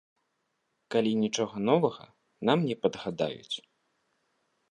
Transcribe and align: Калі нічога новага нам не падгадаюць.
Калі 0.95 1.11
нічога 1.23 1.55
новага 1.69 2.05
нам 2.51 2.59
не 2.69 2.75
падгадаюць. 2.85 3.57